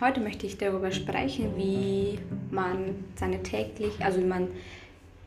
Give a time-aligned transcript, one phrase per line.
[0.00, 2.18] heute möchte ich darüber sprechen, wie
[2.50, 4.48] man seine täglich, also wie man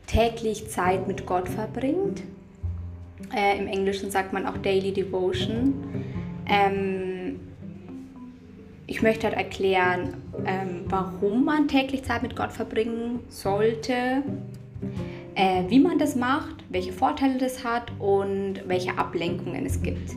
[0.06, 2.22] täglich Zeit mit Gott verbringt.
[3.34, 5.74] Äh, Im Englischen sagt man auch Daily Devotion.
[6.46, 7.40] Ähm,
[8.86, 10.14] ich möchte halt erklären,
[10.44, 14.22] ähm, warum man täglich Zeit mit Gott verbringen sollte,
[15.34, 20.10] äh, wie man das macht, welche Vorteile das hat und welche Ablenkungen es gibt.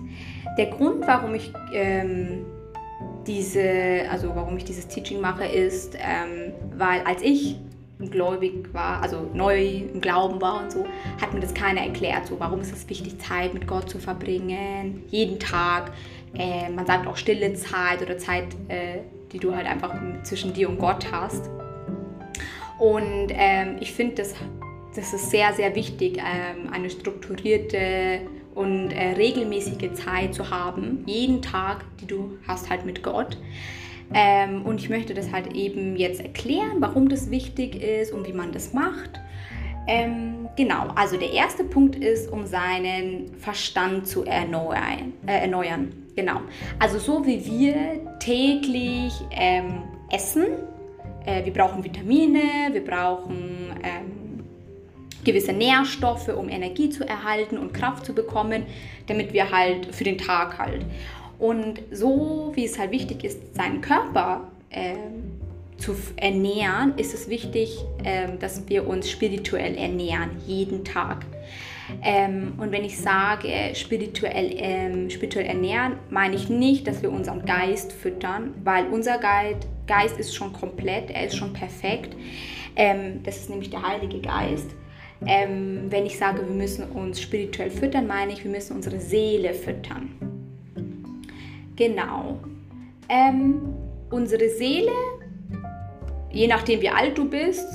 [0.58, 2.46] Der Grund, warum ich ähm,
[3.28, 7.58] diese, also warum ich dieses Teaching mache, ist, ähm, weil als ich
[8.00, 10.86] gläubig war, also neu im Glauben war und so,
[11.20, 12.28] hat mir das keiner erklärt.
[12.28, 15.92] So, warum ist es wichtig, Zeit mit Gott zu verbringen, jeden Tag.
[16.36, 19.00] Äh, man sagt auch stille Zeit oder Zeit, äh,
[19.32, 21.50] die du halt einfach zwischen dir und Gott hast.
[22.80, 24.36] Und ähm, ich finde, das,
[24.96, 28.22] das ist sehr, sehr wichtig, ähm, eine strukturierte
[28.58, 33.38] und äh, regelmäßige Zeit zu haben, jeden Tag, die du hast halt mit Gott.
[34.14, 38.34] Ähm, und ich möchte das halt eben jetzt erklären, warum das wichtig ist und wie
[38.34, 39.20] man das macht.
[39.86, 45.14] Ähm, genau, also der erste Punkt ist, um seinen Verstand zu erneuern.
[45.28, 45.94] Äh, erneuern.
[46.16, 46.42] Genau.
[46.80, 50.46] Also so wie wir täglich ähm, essen,
[51.26, 54.17] äh, wir brauchen Vitamine, wir brauchen ähm,
[55.28, 58.64] gewisse Nährstoffe, um Energie zu erhalten und Kraft zu bekommen,
[59.08, 60.86] damit wir halt für den Tag halt.
[61.38, 64.96] Und so wie es halt wichtig ist, seinen Körper äh,
[65.78, 71.26] zu ernähren, ist es wichtig, äh, dass wir uns spirituell ernähren, jeden Tag.
[72.02, 77.46] Ähm, und wenn ich sage spirituell, ähm, spirituell ernähren, meine ich nicht, dass wir unseren
[77.46, 82.16] Geist füttern, weil unser Geist, Geist ist schon komplett, er ist schon perfekt.
[82.76, 84.70] Ähm, das ist nämlich der Heilige Geist.
[85.26, 89.54] Ähm, wenn ich sage, wir müssen uns spirituell füttern, meine ich, wir müssen unsere Seele
[89.54, 90.12] füttern.
[91.76, 92.40] Genau.
[93.10, 93.62] Ähm,
[94.10, 94.92] unsere Seele,
[96.32, 97.68] je nachdem wie alt du bist,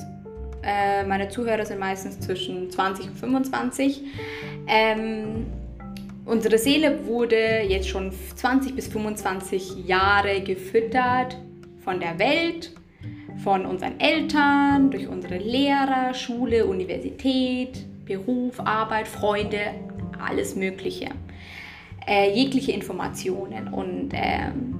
[0.62, 4.03] äh, meine Zuhörer sind meistens zwischen 20 und 25,
[4.67, 5.47] ähm,
[6.25, 11.37] unsere Seele wurde jetzt schon 20 bis 25 Jahre gefüttert
[11.83, 12.72] von der Welt,
[13.43, 19.75] von unseren Eltern, durch unsere Lehrer, Schule, Universität, Beruf, Arbeit, Freunde,
[20.19, 21.11] alles Mögliche
[22.07, 23.69] äh, jegliche Informationen.
[23.69, 24.79] Und ähm,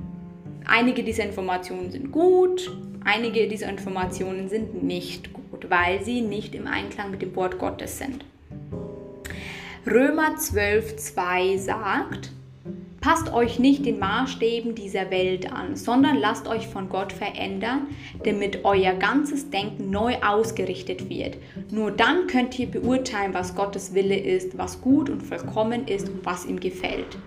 [0.67, 2.71] einige dieser Informationen sind gut,
[3.05, 7.99] einige dieser Informationen sind nicht gut, weil sie nicht im Einklang mit dem Wort Gottes
[7.99, 8.25] sind.
[9.87, 12.31] Römer 12.2 sagt,
[13.03, 17.89] Passt euch nicht den Maßstäben dieser Welt an, sondern lasst euch von Gott verändern,
[18.25, 21.37] damit euer ganzes Denken neu ausgerichtet wird.
[21.73, 26.25] Nur dann könnt ihr beurteilen, was Gottes Wille ist, was gut und vollkommen ist und
[26.25, 27.19] was ihm gefällt.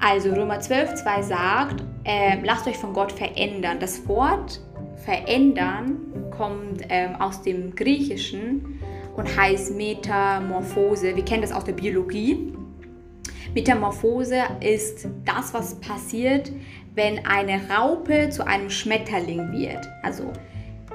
[0.00, 3.78] Also Römer 12, 2 sagt, äh, lasst euch von Gott verändern.
[3.80, 4.60] Das Wort
[4.96, 5.96] verändern
[6.30, 8.80] kommt ähm, aus dem Griechischen
[9.16, 11.16] und heißt Metamorphose.
[11.16, 12.52] Wir kennen das aus der Biologie.
[13.54, 16.50] Metamorphose ist das, was passiert,
[16.94, 19.88] wenn eine Raupe zu einem Schmetterling wird.
[20.02, 20.32] Also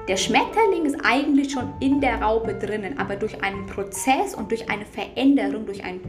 [0.08, 4.68] der Schmetterling ist eigentlich schon in der Raupe drinnen, aber durch einen Prozess und durch
[4.68, 6.00] eine Veränderung, durch, ein,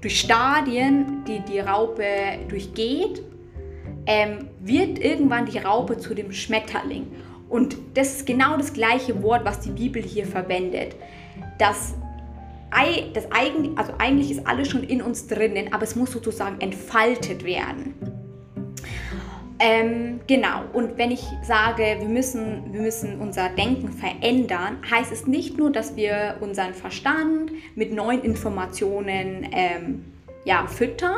[0.00, 2.04] durch Stadien, die die Raupe
[2.48, 3.22] durchgeht,
[4.06, 7.06] ähm, wird irgendwann die Raupe zu dem Schmetterling.
[7.48, 10.96] Und das ist genau das gleiche Wort, was die Bibel hier verwendet.
[11.58, 11.94] Das
[13.12, 17.44] das eigentlich, also eigentlich ist alles schon in uns drinnen, aber es muss sozusagen entfaltet
[17.44, 17.94] werden.
[19.58, 25.26] Ähm, genau, und wenn ich sage, wir müssen, wir müssen unser Denken verändern, heißt es
[25.26, 30.04] nicht nur, dass wir unseren Verstand mit neuen Informationen ähm,
[30.46, 31.12] ja, füttern.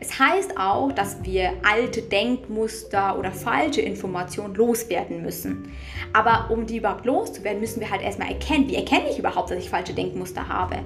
[0.00, 5.70] Es heißt auch, dass wir alte Denkmuster oder falsche Informationen loswerden müssen.
[6.14, 9.58] Aber um die überhaupt loszuwerden, müssen wir halt erstmal erkennen, wie erkenne ich überhaupt, dass
[9.58, 10.78] ich falsche Denkmuster habe?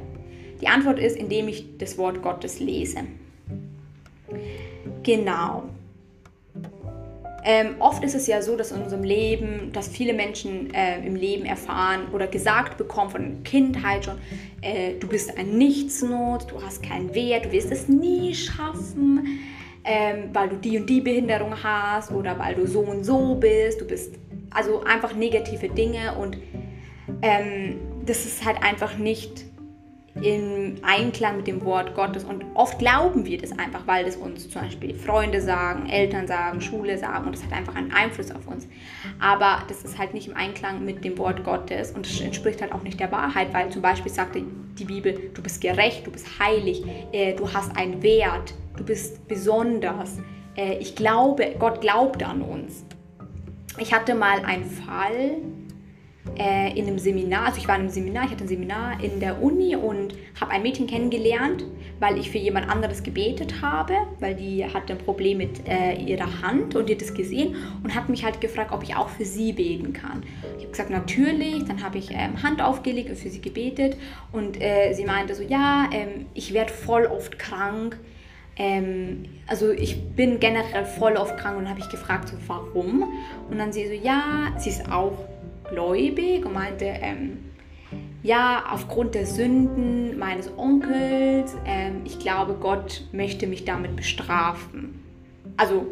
[0.60, 3.04] Die Antwort ist, indem ich das Wort Gottes lese.
[5.04, 5.62] Genau.
[7.48, 11.14] Ähm, oft ist es ja so, dass in unserem Leben, dass viele Menschen äh, im
[11.14, 14.18] Leben erfahren oder gesagt bekommen von Kindheit schon,
[14.62, 19.38] äh, du bist ein Nichtsnot, du hast keinen Wert, du wirst es nie schaffen,
[19.84, 23.80] ähm, weil du die und die Behinderung hast oder weil du so und so bist.
[23.80, 24.16] Du bist
[24.50, 26.36] also einfach negative Dinge und
[27.22, 29.44] ähm, das ist halt einfach nicht
[30.22, 32.24] im Einklang mit dem Wort Gottes.
[32.24, 36.60] Und oft glauben wir das einfach, weil das uns zum Beispiel Freunde sagen, Eltern sagen,
[36.60, 38.66] Schule sagen und das hat einfach einen Einfluss auf uns.
[39.20, 42.72] Aber das ist halt nicht im Einklang mit dem Wort Gottes und das entspricht halt
[42.72, 44.42] auch nicht der Wahrheit, weil zum Beispiel sagte
[44.78, 49.26] die Bibel, du bist gerecht, du bist heilig, äh, du hast einen Wert, du bist
[49.28, 50.18] besonders.
[50.56, 52.84] Äh, ich glaube, Gott glaubt an uns.
[53.78, 55.36] ich hatte mal einen Fall,
[56.38, 59.20] äh, in einem Seminar, also ich war in einem Seminar, ich hatte ein Seminar in
[59.20, 61.64] der Uni und habe ein Mädchen kennengelernt,
[61.98, 66.42] weil ich für jemand anderes gebetet habe, weil die hatte ein Problem mit äh, ihrer
[66.42, 69.24] Hand und die hat das gesehen und hat mich halt gefragt, ob ich auch für
[69.24, 70.24] sie beten kann.
[70.58, 73.96] Ich habe gesagt, natürlich, dann habe ich ähm, Hand aufgelegt und für sie gebetet
[74.32, 77.98] und äh, sie meinte so, ja, ähm, ich werde voll oft krank.
[78.58, 83.04] Ähm, also ich bin generell voll oft krank und habe ich gefragt, so warum?
[83.50, 85.12] Und dann sie so, ja, sie ist auch
[85.70, 87.38] gläubig und meinte, ähm,
[88.22, 95.02] ja, aufgrund der Sünden meines Onkels, ähm, ich glaube, Gott möchte mich damit bestrafen.
[95.56, 95.86] Also,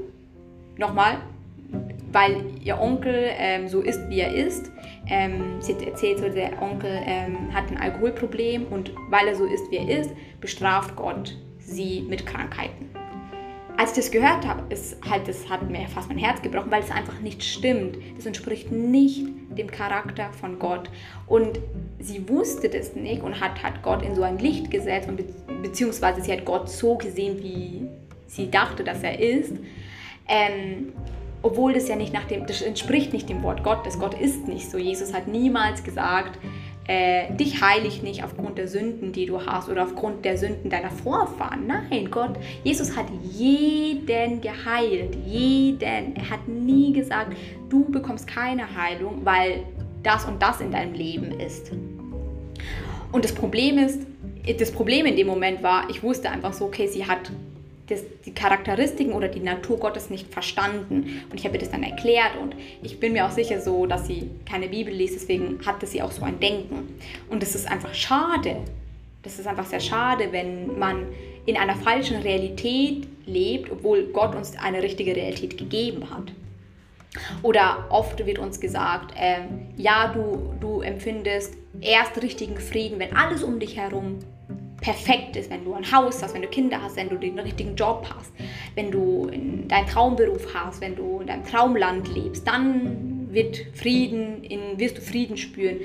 [0.76, 1.18] nochmal,
[2.10, 4.70] weil ihr Onkel ähm, so ist, wie er ist.
[5.08, 9.44] Ähm, sie hat erzählt, so, der Onkel ähm, hat ein Alkoholproblem und weil er so
[9.44, 10.10] ist, wie er ist,
[10.40, 12.93] bestraft Gott sie mit Krankheiten
[13.76, 16.82] als ich das gehört habe, ist halt, das hat mir fast mein Herz gebrochen, weil
[16.82, 17.98] es einfach nicht stimmt.
[18.16, 19.26] Das entspricht nicht
[19.56, 20.88] dem Charakter von Gott.
[21.26, 21.58] Und
[21.98, 25.24] sie wusste das nicht und hat, hat Gott in so ein Licht gesetzt, und be
[25.62, 27.88] beziehungsweise sie hat Gott so gesehen, wie
[28.26, 29.52] sie dachte, dass er ist.
[30.28, 30.92] Ähm,
[31.42, 33.98] obwohl das ja nicht nach dem, das entspricht nicht dem Wort Gottes.
[33.98, 34.78] Gott ist nicht so.
[34.78, 36.38] Jesus hat niemals gesagt,
[36.86, 40.68] äh, dich heile ich nicht aufgrund der Sünden, die du hast oder aufgrund der Sünden
[40.68, 41.66] deiner Vorfahren.
[41.66, 46.16] Nein, Gott, Jesus hat jeden geheilt, jeden.
[46.16, 47.34] Er hat nie gesagt,
[47.70, 49.64] du bekommst keine Heilung, weil
[50.02, 51.72] das und das in deinem Leben ist.
[53.12, 54.00] Und das Problem ist,
[54.58, 57.30] das Problem in dem Moment war, ich wusste einfach so, okay, sie hat
[57.88, 61.22] das, die Charakteristiken oder die Natur Gottes nicht verstanden.
[61.30, 64.06] Und ich habe ihr das dann erklärt und ich bin mir auch sicher so, dass
[64.06, 66.98] sie keine Bibel liest, deswegen hatte sie auch so ein Denken.
[67.28, 68.56] Und es ist einfach schade.
[69.22, 71.06] Das ist einfach sehr schade, wenn man
[71.46, 76.32] in einer falschen Realität lebt, obwohl Gott uns eine richtige Realität gegeben hat.
[77.42, 79.42] Oder oft wird uns gesagt, äh,
[79.76, 84.18] ja, du, du empfindest erst richtigen Frieden, wenn alles um dich herum
[84.84, 87.74] perfekt ist, wenn du ein Haus hast, wenn du Kinder hast, wenn du den richtigen
[87.74, 88.30] Job hast,
[88.74, 89.30] wenn du
[89.66, 95.00] deinen Traumberuf hast, wenn du in deinem Traumland lebst, dann wird Frieden, in, wirst du
[95.00, 95.78] Frieden spüren.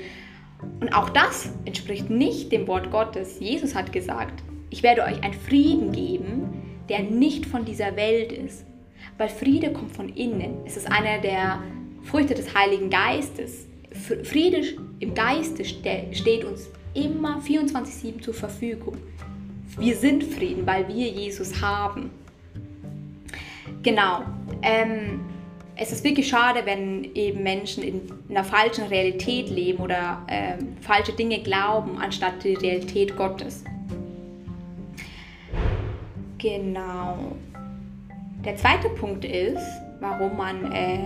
[0.80, 3.40] Und auch das entspricht nicht dem Wort Gottes.
[3.40, 8.66] Jesus hat gesagt, ich werde euch einen Frieden geben, der nicht von dieser Welt ist.
[9.16, 10.58] Weil Friede kommt von innen.
[10.66, 11.62] Es ist einer der
[12.02, 13.66] Früchte des Heiligen Geistes.
[14.24, 14.62] Friede
[14.98, 18.96] im Geiste steht uns immer 24-7 zur Verfügung.
[19.78, 22.10] Wir sind Frieden, weil wir Jesus haben.
[23.82, 24.22] Genau.
[24.62, 25.20] Ähm,
[25.76, 31.12] es ist wirklich schade, wenn eben Menschen in einer falschen Realität leben oder ähm, falsche
[31.12, 33.64] Dinge glauben, anstatt die Realität Gottes.
[36.36, 37.36] Genau.
[38.44, 39.62] Der zweite Punkt ist,
[40.00, 40.98] warum man äh,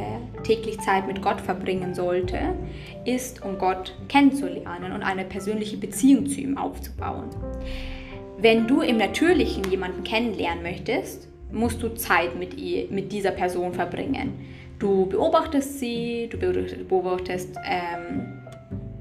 [0.45, 2.39] täglich Zeit mit Gott verbringen sollte,
[3.05, 7.29] ist, um Gott kennenzulernen und eine persönliche Beziehung zu ihm aufzubauen.
[8.39, 13.73] Wenn du im Natürlichen jemanden kennenlernen möchtest, musst du Zeit mit, ihr, mit dieser Person
[13.73, 14.33] verbringen.
[14.79, 18.43] Du beobachtest sie, du beobachtest ähm,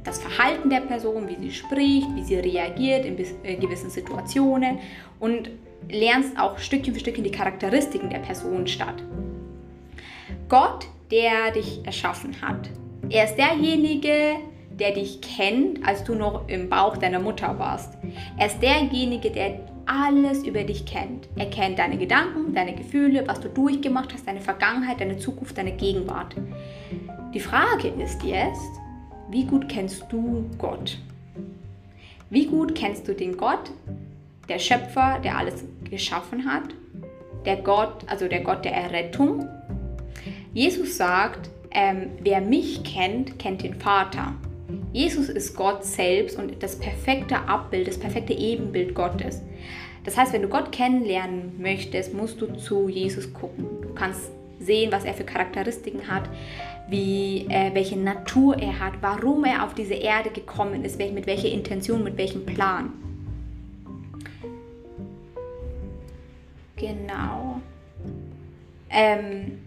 [0.04, 4.80] das Verhalten der Person, wie sie spricht, wie sie reagiert in, äh, gewissen Situationen
[5.20, 5.50] und
[5.90, 9.04] lernst auch Stückchen für Stückchen die Charakteristiken der Person statt.
[10.50, 12.70] Gott, der dich erschaffen hat.
[13.10, 14.36] Er ist derjenige,
[14.80, 17.98] der dich kennt, als du noch im Bauch deiner Mutter warst.
[18.38, 21.28] Er ist derjenige, der alles über dich kennt.
[21.36, 25.74] Er kennt deine Gedanken, deine Gefühle, was du durchgemacht hast, deine Vergangenheit, deine Zukunft, deine
[25.74, 26.36] Gegenwart.
[27.34, 28.72] Die Frage ist jetzt,
[29.30, 30.98] wie gut kennst du Gott?
[32.30, 33.72] Wie gut kennst du den Gott,
[34.50, 36.64] der Schöpfer, der alles geschaffen hat?
[37.46, 39.48] Der Gott, also der Gott der Errettung,
[40.54, 44.34] Jesus sagt, ähm, wer mich kennt, kennt den Vater.
[44.92, 49.42] Jesus ist Gott selbst und das perfekte Abbild, das perfekte Ebenbild Gottes.
[50.04, 53.66] Das heißt, wenn du Gott kennenlernen möchtest, musst du zu Jesus gucken.
[53.82, 56.30] Du kannst sehen, was er für Charakteristiken hat,
[56.88, 61.50] wie, äh, welche Natur er hat, warum er auf diese Erde gekommen ist, mit welcher
[61.50, 62.92] Intention, mit welchem Plan.
[66.76, 67.62] Genau.
[68.90, 69.63] Ähm,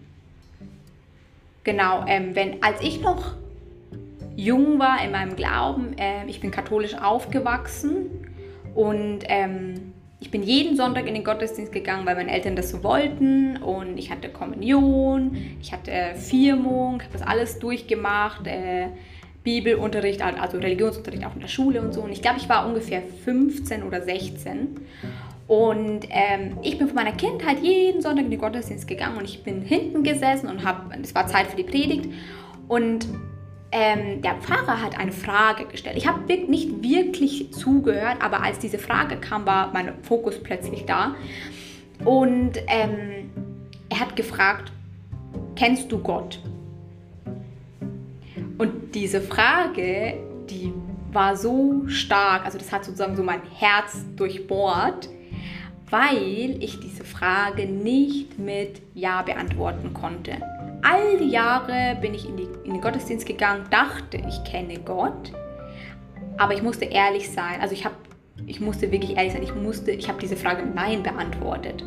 [1.67, 3.33] Genau, ähm, wenn, als ich noch
[4.37, 8.05] jung war in meinem Glauben, äh, ich bin katholisch aufgewachsen
[8.73, 12.83] und ähm, ich bin jeden Sonntag in den Gottesdienst gegangen, weil meine Eltern das so
[12.83, 18.87] wollten und ich hatte Kommunion, ich hatte Firmung, habe das alles durchgemacht, äh,
[19.43, 21.99] Bibelunterricht, also Religionsunterricht auch in der Schule und so.
[21.99, 24.77] Und ich glaube, ich war ungefähr 15 oder 16
[25.47, 29.43] Und ähm, ich bin von meiner Kindheit jeden Sonntag in den Gottesdienst gegangen und ich
[29.43, 32.09] bin hinten gesessen und habe, es war Zeit für die Predigt
[32.67, 33.07] und
[33.71, 35.97] ähm, der Pfarrer hat eine Frage gestellt.
[35.97, 41.15] Ich habe nicht wirklich zugehört, aber als diese Frage kam, war mein Fokus plötzlich da.
[42.05, 43.29] Und ähm,
[43.89, 44.71] er hat gefragt,
[45.55, 46.39] kennst du Gott?
[48.57, 50.17] Und diese Frage,
[50.49, 50.73] die
[51.11, 55.09] war so stark, also das hat sozusagen so mein Herz durchbohrt,
[55.89, 60.33] weil ich diese Frage nicht mit Ja beantworten konnte.
[60.81, 65.31] All die Jahre bin ich in, die, in den Gottesdienst gegangen, dachte, ich kenne Gott,
[66.37, 67.61] aber ich musste ehrlich sein.
[67.61, 67.93] Also ich, hab,
[68.45, 69.43] ich musste wirklich ehrlich sein.
[69.43, 71.83] Ich, musste, ich habe diese Frage mit Nein beantwortet.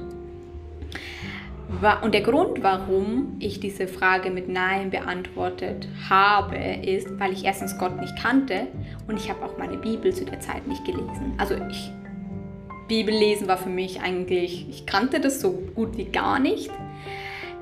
[2.02, 7.78] Und der Grund, warum ich diese Frage mit Nein beantwortet habe, ist, weil ich erstens
[7.78, 8.66] Gott nicht kannte
[9.06, 11.32] und ich habe auch meine Bibel zu der Zeit nicht gelesen.
[11.38, 11.92] Also ich
[12.90, 16.70] Bibellesen war für mich eigentlich, ich kannte das so gut wie gar nicht.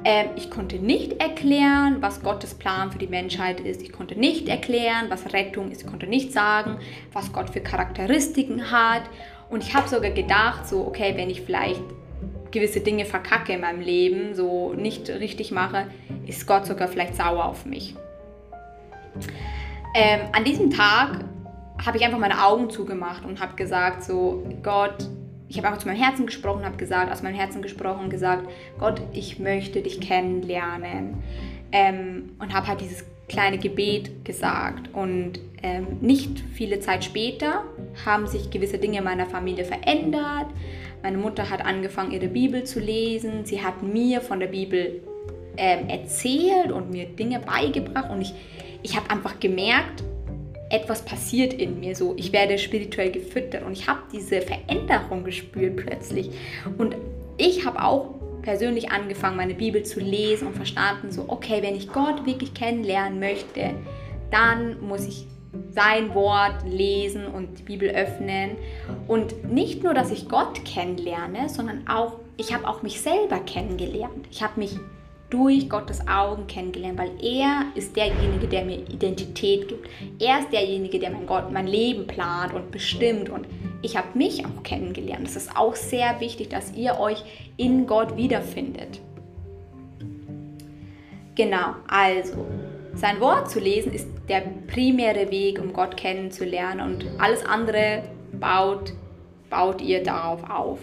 [0.02, 3.82] Ähm, ich konnte nicht erklären, was Gottes Plan für die Menschheit ist.
[3.82, 5.82] Ich konnte nicht erklären, was Rettung ist.
[5.82, 6.78] Ich konnte nicht sagen,
[7.12, 9.02] was Gott für Charakteristiken hat.
[9.50, 11.82] Und ich habe sogar gedacht, so, okay, wenn ich vielleicht
[12.50, 15.88] gewisse Dinge verkacke in meinem Leben, so nicht richtig mache,
[16.26, 17.94] ist Gott sogar vielleicht sauer auf mich.
[19.94, 21.23] Ähm, an diesem Tag
[21.85, 25.08] habe ich einfach meine Augen zugemacht und habe gesagt, so Gott,
[25.49, 28.49] ich habe einfach zu meinem Herzen gesprochen, habe gesagt, aus meinem Herzen gesprochen und gesagt,
[28.78, 31.23] Gott, ich möchte dich kennenlernen.
[31.73, 34.94] Ähm, und habe halt dieses kleine Gebet gesagt.
[34.94, 37.64] Und ähm, nicht viele Zeit später
[38.04, 40.47] haben sich gewisse Dinge in meiner Familie verändert.
[41.02, 43.44] Meine Mutter hat angefangen, ihre Bibel zu lesen.
[43.44, 45.02] Sie hat mir von der Bibel
[45.56, 48.11] ähm, erzählt und mir Dinge beigebracht.
[48.11, 48.35] Und ich,
[48.82, 50.02] ich habe einfach gemerkt,
[50.71, 52.15] etwas passiert in mir so.
[52.17, 56.31] Ich werde spirituell gefüttert und ich habe diese Veränderung gespürt plötzlich.
[56.77, 56.97] Und
[57.37, 61.93] ich habe auch persönlich angefangen, meine Bibel zu lesen und verstanden, so, okay, wenn ich
[61.93, 63.75] Gott wirklich kennenlernen möchte,
[64.31, 65.27] dann muss ich
[65.71, 68.51] sein Wort lesen und die Bibel öffnen.
[69.07, 74.27] Und nicht nur, dass ich Gott kennenlerne, sondern auch, ich habe auch mich selber kennengelernt.
[74.31, 74.77] Ich habe mich
[75.30, 79.88] durch Gottes Augen kennengelernt, weil er ist derjenige, der mir Identität gibt.
[80.18, 83.47] Er ist derjenige, der mein, Gott, mein Leben plant und bestimmt und
[83.82, 85.28] ich habe mich auch kennengelernt.
[85.28, 87.23] Es ist auch sehr wichtig, dass ihr euch
[87.56, 89.00] in Gott wiederfindet.
[91.35, 92.47] Genau, also
[92.94, 98.92] sein Wort zu lesen ist der primäre Weg, um Gott kennenzulernen und alles andere baut,
[99.50, 100.80] baut ihr darauf auf.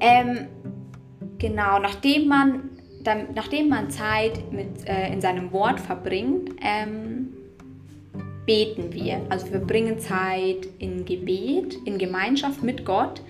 [0.00, 0.46] Ähm,
[1.38, 2.75] genau, nachdem man
[3.06, 7.28] dann, nachdem man Zeit mit, äh, in seinem Wort verbringt, ähm,
[8.46, 9.20] beten wir.
[9.28, 13.20] Also wir bringen Zeit in Gebet, in Gemeinschaft mit Gott.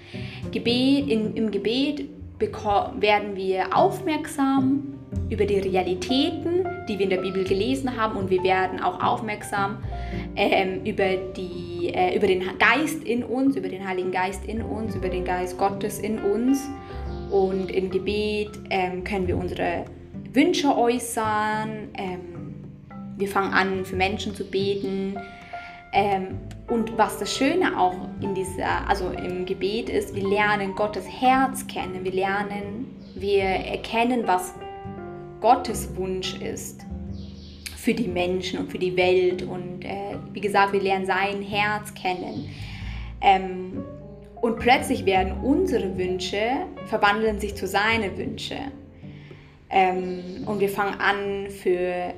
[0.52, 2.06] Gebet, in, Im Gebet
[2.38, 4.94] werden wir aufmerksam
[5.30, 9.78] über die Realitäten, die wir in der Bibel gelesen haben und wir werden auch aufmerksam
[10.36, 14.94] ähm, über, die, äh, über den Geist in uns, über den Heiligen Geist in uns,
[14.94, 16.68] über den Geist Gottes in uns
[17.30, 19.84] und im Gebet ähm, können wir unsere
[20.32, 21.88] Wünsche äußern.
[21.94, 22.54] Ähm,
[23.16, 25.16] wir fangen an, für Menschen zu beten.
[25.92, 31.06] Ähm, und was das Schöne auch in dieser, also im Gebet ist, wir lernen Gottes
[31.08, 32.04] Herz kennen.
[32.04, 34.54] Wir lernen, wir erkennen, was
[35.40, 36.84] Gottes Wunsch ist
[37.76, 39.42] für die Menschen und für die Welt.
[39.42, 42.48] Und äh, wie gesagt, wir lernen sein Herz kennen.
[43.20, 43.84] Ähm,
[44.46, 46.40] und plötzlich werden unsere Wünsche,
[46.86, 48.56] verwandeln sich zu seinen Wünsche.
[49.68, 52.14] Ähm, und wir fangen an, für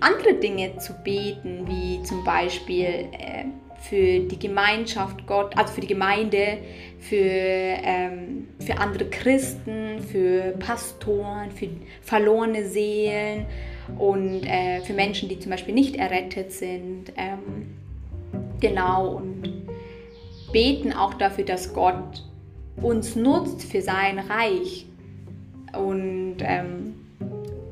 [0.00, 3.44] andere Dinge zu beten, wie zum Beispiel äh,
[3.88, 6.58] für die Gemeinschaft Gott, also für die Gemeinde,
[6.98, 11.68] für, ähm, für andere Christen, für Pastoren, für
[12.02, 13.46] verlorene Seelen
[13.96, 17.12] und äh, für Menschen, die zum Beispiel nicht errettet sind.
[17.16, 17.76] Ähm,
[18.58, 19.63] genau, und
[20.54, 22.22] beten auch dafür, dass Gott
[22.80, 24.86] uns nutzt für sein Reich.
[25.76, 26.94] Und ähm,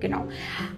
[0.00, 0.26] genau.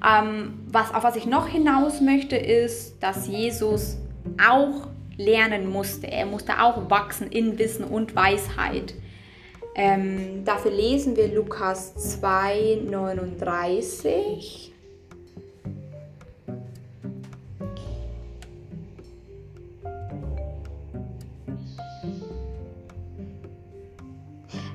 [0.07, 3.97] Ähm, was, auf was ich noch hinaus möchte, ist, dass Jesus
[4.39, 6.07] auch lernen musste.
[6.07, 8.95] Er musste auch wachsen in Wissen und Weisheit.
[9.75, 14.74] Ähm, dafür lesen wir Lukas 2, 39.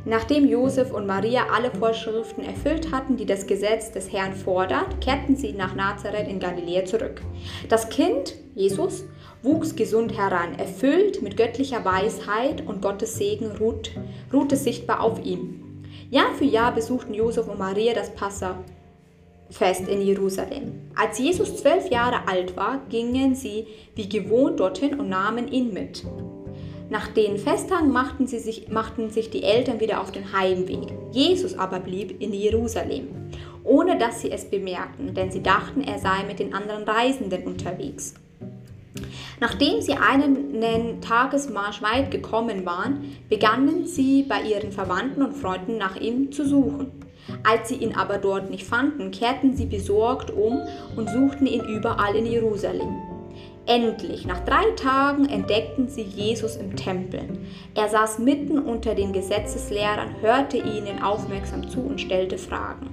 [0.10, 5.36] Nachdem Josef und Maria alle Vorschriften erfüllt hatten, die das Gesetz des Herrn fordert, kehrten
[5.36, 7.22] sie nach Nazareth in Galiläa zurück.
[7.70, 9.06] Das Kind, Jesus,
[9.44, 13.92] wuchs gesund heran, erfüllt mit göttlicher Weisheit und Gottes Segen ruht,
[14.34, 15.84] ruhte sichtbar auf ihm.
[16.10, 20.90] Jahr für Jahr besuchten Josef und Maria das Passafest in Jerusalem.
[20.96, 26.04] Als Jesus zwölf Jahre alt war, gingen sie wie gewohnt dorthin und nahmen ihn mit.
[26.90, 30.92] Nach den Festtagen machten, sich, machten sich die Eltern wieder auf den Heimweg.
[31.12, 33.08] Jesus aber blieb in Jerusalem,
[33.64, 38.16] ohne dass sie es bemerkten, denn sie dachten, er sei mit den anderen Reisenden unterwegs.
[39.40, 45.96] Nachdem sie einen Tagesmarsch weit gekommen waren, begannen sie bei ihren Verwandten und Freunden nach
[45.96, 46.92] ihm zu suchen.
[47.44, 50.60] Als sie ihn aber dort nicht fanden, kehrten sie besorgt um
[50.96, 53.09] und suchten ihn überall in Jerusalem.
[53.66, 57.22] Endlich, nach drei Tagen entdeckten sie Jesus im Tempel.
[57.76, 62.90] Er saß mitten unter den Gesetzeslehrern, hörte ihnen aufmerksam zu und stellte Fragen.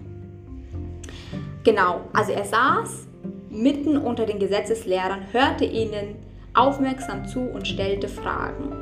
[1.64, 3.08] Genau, also er saß
[3.50, 6.16] mitten unter den Gesetzeslehrern, hörte ihnen
[6.54, 8.72] aufmerksam zu und stellte Fragen.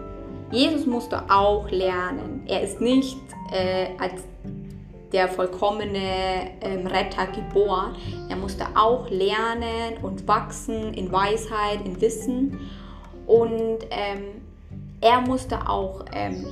[0.51, 2.43] Jesus musste auch lernen.
[2.47, 3.17] Er ist nicht
[3.53, 4.23] äh, als
[5.15, 7.95] der vollkommene ähm, Retter geboren.
[8.29, 12.69] Er musste auch lernen und wachsen in Weisheit, in Wissen.
[13.27, 14.43] Und ähm,
[15.01, 16.45] er musste auch, ähm,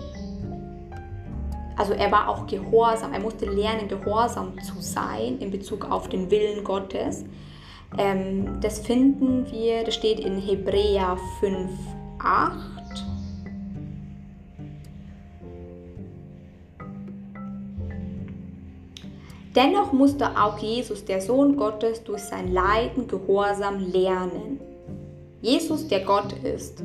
[1.77, 6.31] also er war auch gehorsam, er musste lernen, gehorsam zu sein in Bezug auf den
[6.31, 7.25] Willen Gottes.
[7.99, 11.69] Ähm, das finden wir, das steht in Hebräer 5,
[12.21, 12.82] 8.
[19.55, 24.61] Dennoch musste auch Jesus, der Sohn Gottes, durch sein Leiden Gehorsam lernen.
[25.43, 26.83] Jesus, der Gott ist,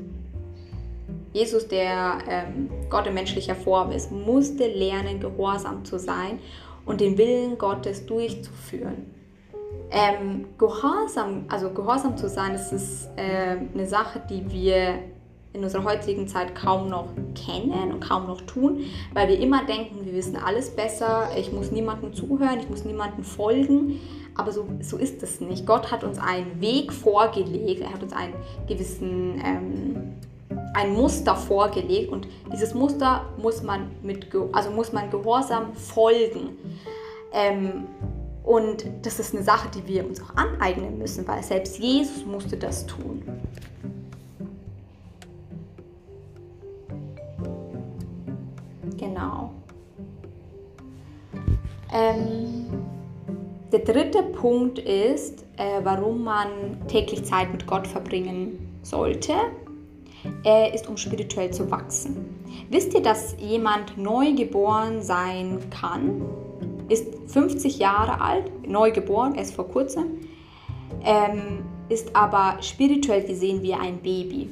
[1.34, 6.40] Jesus, der ähm, Gott in menschlicher Form ist, musste lernen, gehorsam zu sein
[6.86, 9.14] und den Willen Gottes durchzuführen.
[9.92, 15.00] Ähm, gehorsam, also gehorsam zu sein, das ist äh, eine Sache, die wir
[15.54, 20.06] in unserer heutigen Zeit kaum noch kennen und kaum noch tun, weil wir immer denken,
[20.06, 24.00] wir wissen alles besser, ich muss niemandem zuhören, ich muss niemandem folgen.
[24.36, 25.66] Aber so, so ist es nicht.
[25.66, 28.36] Gott hat uns einen Weg vorgelegt, er hat uns einen
[28.68, 30.14] gewissen ähm,
[30.76, 36.58] ein Muster vorgelegt und dieses Muster muss man mit also muss man gehorsam folgen.
[37.34, 37.88] Ähm,
[38.44, 42.56] und das ist eine Sache, die wir uns auch aneignen müssen, weil selbst Jesus musste
[42.56, 43.24] das tun.
[52.16, 52.66] Ähm,
[53.72, 56.48] der dritte Punkt ist, äh, warum man
[56.88, 59.34] täglich Zeit mit Gott verbringen sollte,
[60.46, 62.44] äh, ist, um spirituell zu wachsen.
[62.70, 66.22] Wisst ihr, dass jemand neu geboren sein kann?
[66.90, 70.22] ist 50 Jahre alt, neu geboren, erst vor kurzem,
[71.04, 74.50] ähm, ist aber spirituell gesehen wie ein Baby.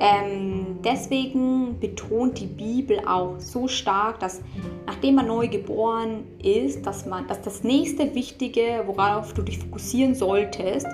[0.00, 4.40] Ähm, deswegen betont die Bibel auch so stark, dass
[4.86, 10.14] nachdem man neu geboren ist, dass, man, dass das nächste Wichtige, worauf du dich fokussieren
[10.14, 10.86] solltest,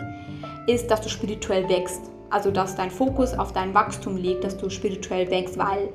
[0.67, 2.01] ist, dass du spirituell wächst.
[2.31, 5.90] Also dass dein Fokus auf dein Wachstum liegt, dass du spirituell wächst, weil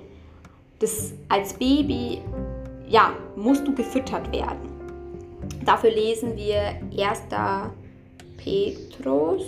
[0.77, 2.21] das als Baby
[2.87, 4.69] ja, musst du gefüttert werden.
[5.65, 7.23] Dafür lesen wir 1.
[8.37, 9.43] Petrus,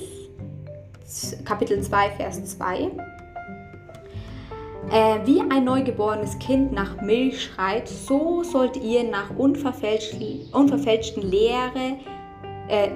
[1.45, 2.91] Kapitel 2, Vers 2.
[4.89, 11.97] Äh, wie ein neugeborenes Kind nach Milch schreit, so sollt ihr nach unverfälschten, unverfälschten Lehre,
[12.67, 12.89] äh,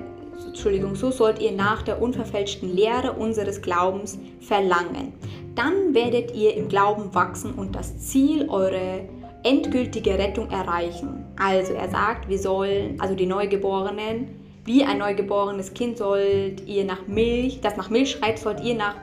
[0.47, 5.13] Entschuldigung, so sollt ihr nach der unverfälschten Lehre unseres Glaubens verlangen.
[5.53, 9.01] Dann werdet ihr im Glauben wachsen und das Ziel eurer
[9.43, 11.23] endgültige Rettung erreichen.
[11.37, 14.29] Also er sagt, wir sollen, also die Neugeborenen,
[14.65, 18.95] wie ein neugeborenes Kind sollt ihr nach Milch, das nach Milch schreit, sollt ihr nach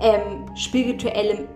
[0.00, 1.46] ähm, spirituellem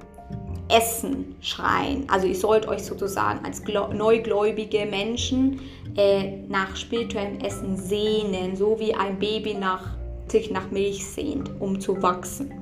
[0.68, 2.04] Essen schreien.
[2.08, 5.60] Also ihr sollt euch sozusagen als neugläubige Menschen
[5.96, 9.96] äh, nach spirituellem Essen sehnen, so wie ein Baby nach,
[10.28, 12.52] sich nach Milch sehnt, um zu wachsen.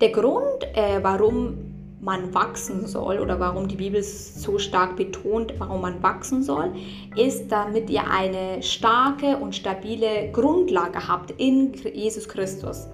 [0.00, 5.82] Der Grund, äh, warum man wachsen soll oder warum die Bibel so stark betont, warum
[5.82, 6.72] man wachsen soll,
[7.16, 12.88] ist, damit ihr eine starke und stabile Grundlage habt in Jesus Christus.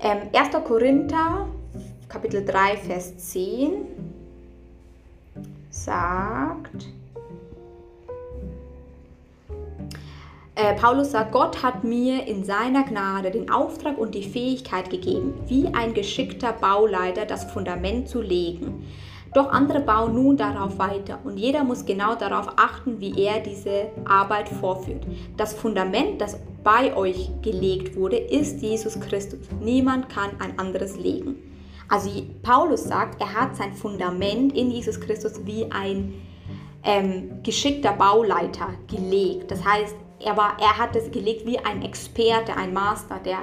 [0.00, 0.64] Ähm, 1.
[0.64, 1.48] Korinther,
[2.10, 3.86] Kapitel 3, Vers 10
[5.70, 6.88] sagt,
[10.56, 15.32] Äh, Paulus sagt, Gott hat mir in seiner Gnade den Auftrag und die Fähigkeit gegeben,
[15.46, 18.86] wie ein geschickter Bauleiter das Fundament zu legen.
[19.32, 23.86] Doch andere bauen nun darauf weiter und jeder muss genau darauf achten, wie er diese
[24.04, 25.06] Arbeit vorführt.
[25.38, 29.38] Das Fundament, das bei euch gelegt wurde, ist Jesus Christus.
[29.62, 31.49] Niemand kann ein anderes legen.
[31.90, 32.08] Also
[32.42, 36.14] Paulus sagt, er hat sein Fundament in Jesus Christus wie ein
[36.84, 39.50] ähm, geschickter Bauleiter gelegt.
[39.50, 43.38] Das heißt, er, war, er hat es gelegt wie ein Experte, ein Master, der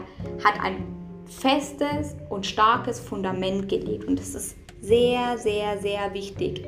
[0.45, 0.85] hat ein
[1.25, 4.05] festes und starkes Fundament gelegt.
[4.05, 6.65] Und das ist sehr, sehr, sehr wichtig.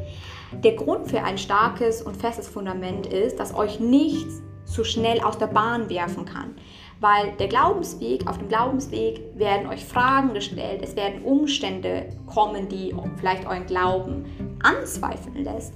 [0.52, 5.38] Der Grund für ein starkes und festes Fundament ist, dass euch nichts so schnell aus
[5.38, 6.56] der Bahn werfen kann.
[7.02, 12.94] Weil der Glaubensweg, auf dem Glaubensweg werden euch Fragen gestellt, es werden Umstände kommen, die
[13.18, 14.26] vielleicht euren Glauben
[14.62, 15.74] anzweifeln lässt.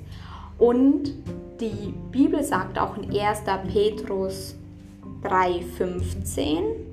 [0.58, 1.14] Und
[1.62, 3.44] die Bibel sagt auch in 1.
[3.72, 4.56] Petrus
[5.24, 6.93] 3,15,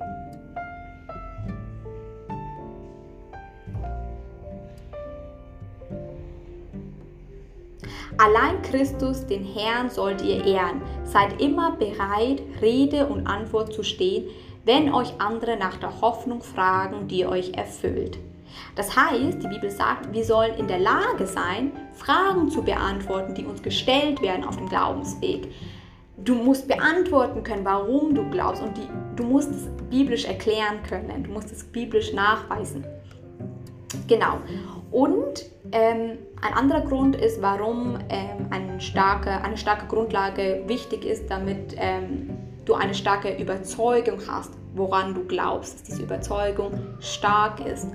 [8.23, 10.83] Allein Christus, den Herrn, sollt ihr ehren.
[11.03, 14.25] Seid immer bereit, Rede und Antwort zu stehen,
[14.63, 18.19] wenn euch andere nach der Hoffnung fragen, die euch erfüllt.
[18.75, 23.43] Das heißt, die Bibel sagt, wir sollen in der Lage sein, Fragen zu beantworten, die
[23.43, 25.47] uns gestellt werden auf dem Glaubensweg.
[26.17, 31.23] Du musst beantworten können, warum du glaubst und die, du musst es biblisch erklären können,
[31.23, 32.85] du musst es biblisch nachweisen.
[34.07, 34.37] Genau.
[34.91, 41.29] Und ähm, ein anderer Grund ist, warum ähm, eine, starke, eine starke Grundlage wichtig ist,
[41.29, 42.29] damit ähm,
[42.65, 47.87] du eine starke Überzeugung hast, woran du glaubst, dass diese Überzeugung stark ist.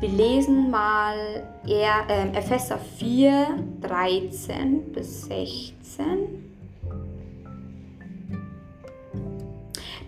[0.00, 3.46] Wir lesen mal eher, äh, Epheser 4,
[3.80, 6.39] 13 bis 16.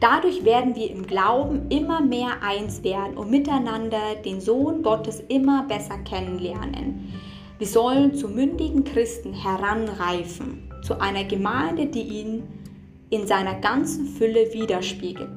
[0.02, 5.62] Dadurch werden wir im Glauben immer mehr eins werden und miteinander den Sohn Gottes immer
[5.68, 7.12] besser kennenlernen.
[7.58, 12.42] Wir sollen zu mündigen Christen heranreifen, zu einer Gemeinde, die ihn
[13.10, 15.30] in seiner ganzen Fülle widerspiegelt.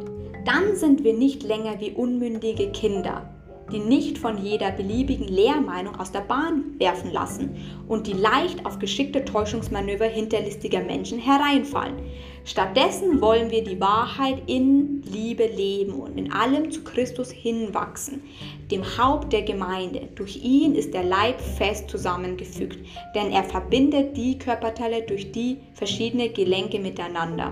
[0.45, 3.29] Dann sind wir nicht länger wie unmündige Kinder,
[3.71, 7.55] die nicht von jeder beliebigen Lehrmeinung aus der Bahn werfen lassen
[7.87, 11.97] und die leicht auf geschickte Täuschungsmanöver hinterlistiger Menschen hereinfallen.
[12.45, 18.21] Stattdessen wollen wir die Wahrheit in Liebe leben und in allem zu Christus hinwachsen,
[18.69, 20.09] dem Haupt der Gemeinde.
[20.13, 22.77] Durch ihn ist der Leib fest zusammengefügt,
[23.15, 27.51] denn er verbindet die Körperteile durch die verschiedenen Gelenke miteinander.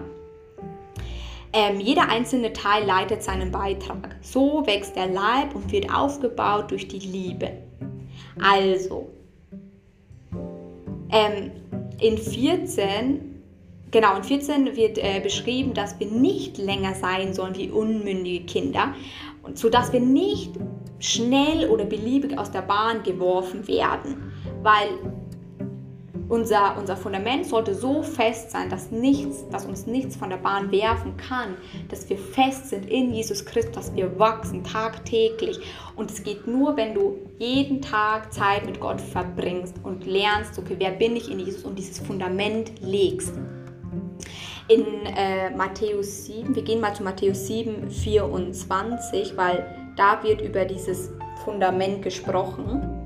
[1.53, 4.15] Ähm, jeder einzelne Teil leitet seinen Beitrag.
[4.21, 7.51] So wächst der Leib und wird aufgebaut durch die Liebe.
[8.39, 9.09] Also,
[11.11, 11.51] ähm,
[11.99, 13.32] in 14,
[13.93, 18.93] genau, in 14 wird äh, beschrieben, dass wir nicht länger sein sollen wie unmündige Kinder,
[19.53, 20.51] sodass wir nicht
[20.99, 24.89] schnell oder beliebig aus der Bahn geworfen werden, weil
[26.29, 30.71] unser, unser Fundament sollte so fest sein, dass, nichts, dass uns nichts von der Bahn
[30.71, 31.55] werfen kann,
[31.89, 35.59] dass wir fest sind in Jesus Christus, dass wir wachsen tagtäglich.
[35.95, 40.75] Und es geht nur, wenn du jeden Tag Zeit mit Gott verbringst und lernst, okay,
[40.79, 43.33] wer bin ich in Jesus und dieses Fundament legst.
[44.67, 50.65] In äh, Matthäus 7, wir gehen mal zu Matthäus 7, 24, weil da wird über
[50.65, 51.11] dieses
[51.43, 53.03] Fundament gesprochen.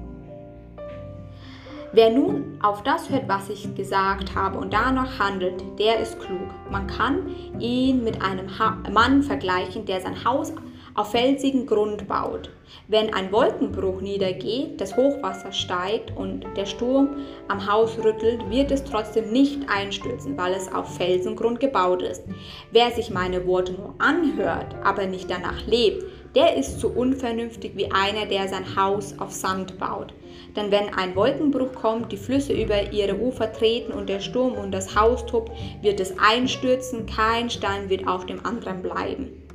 [1.94, 6.50] Wer nun auf das hört, was ich gesagt habe und danach handelt, der ist klug.
[6.70, 10.54] Man kann ihn mit einem ha Mann vergleichen, der sein Haus
[10.94, 12.52] auf felsigen Grund baut.
[12.88, 18.84] Wenn ein Wolkenbruch niedergeht, das Hochwasser steigt und der Sturm am Haus rüttelt, wird es
[18.84, 22.24] trotzdem nicht einstürzen, weil es auf Felsengrund gebaut ist.
[22.72, 26.04] Wer sich meine Worte nur anhört, aber nicht danach lebt,
[26.36, 30.14] der ist so unvernünftig wie einer, der sein Haus auf Sand baut.
[30.56, 34.72] Denn wenn ein Wolkenbruch kommt, die Flüsse über ihre Ufer treten und der Sturm und
[34.72, 35.52] das Haus tobt,
[35.82, 39.47] wird es einstürzen, kein Stein wird auf dem anderen bleiben.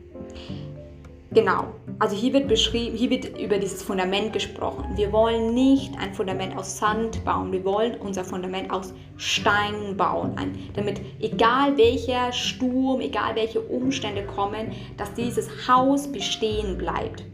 [1.35, 1.69] Genau,
[1.99, 4.85] also hier wird beschrieben, hier wird über dieses Fundament gesprochen.
[4.97, 10.35] Wir wollen nicht ein Fundament aus Sand bauen, wir wollen unser Fundament aus Stein bauen,
[10.75, 17.25] damit egal welcher Sturm, egal welche Umstände kommen, dass dieses Haus bestehen bleibt.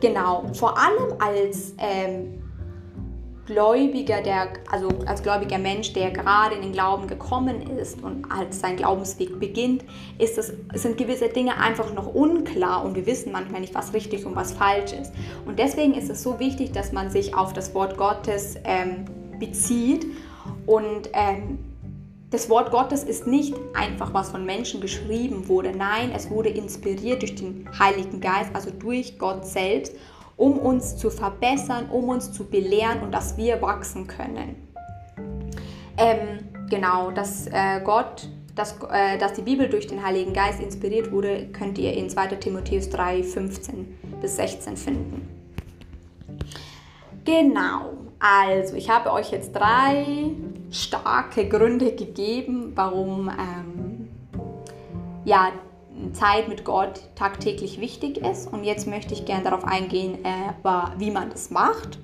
[0.00, 2.42] Genau, vor allem als ähm,
[3.46, 8.60] Gläubiger, der, also als gläubiger Mensch, der gerade in den Glauben gekommen ist und als
[8.60, 9.84] sein Glaubensweg beginnt,
[10.18, 14.26] ist es, sind gewisse Dinge einfach noch unklar und wir wissen manchmal nicht, was richtig
[14.26, 15.12] und was falsch ist.
[15.46, 19.04] Und deswegen ist es so wichtig, dass man sich auf das Wort Gottes ähm,
[19.38, 20.06] bezieht
[20.66, 21.58] und ähm,
[22.30, 25.70] das Wort Gottes ist nicht einfach, was von Menschen geschrieben wurde.
[25.70, 29.94] Nein, es wurde inspiriert durch den Heiligen Geist, also durch Gott selbst
[30.36, 34.56] um uns zu verbessern, um uns zu belehren und dass wir wachsen können.
[35.96, 41.10] Ähm, genau, dass äh, Gott, dass, äh, dass die Bibel durch den Heiligen Geist inspiriert
[41.10, 45.28] wurde, könnt ihr in 2 Timotheus 3, 15 bis 16 finden.
[47.24, 50.30] Genau, also ich habe euch jetzt drei
[50.70, 54.08] starke Gründe gegeben, warum ähm,
[55.24, 55.50] ja,
[56.12, 58.52] Zeit mit Gott tagtäglich wichtig ist.
[58.52, 60.52] Und jetzt möchte ich gerne darauf eingehen, äh,
[60.98, 61.98] wie man das macht.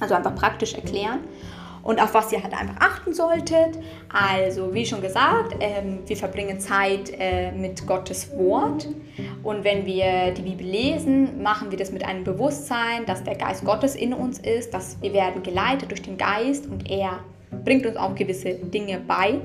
[0.00, 1.20] Also einfach praktisch erklären
[1.84, 3.78] und auf was ihr halt einfach achten solltet.
[4.08, 8.88] Also, wie schon gesagt, ähm, wir verbringen Zeit äh, mit Gottes Wort.
[9.42, 13.64] Und wenn wir die Bibel lesen, machen wir das mit einem Bewusstsein, dass der Geist
[13.64, 17.20] Gottes in uns ist, dass wir werden geleitet durch den Geist und er
[17.64, 19.40] bringt uns auch gewisse Dinge bei.